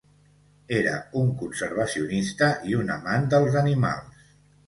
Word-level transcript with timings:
Era 0.77 0.93
un 1.23 1.27
conservacionista 1.41 2.49
i 2.71 2.75
un 2.79 2.89
amant 2.97 3.31
dels 3.35 3.61
animals. 3.65 4.27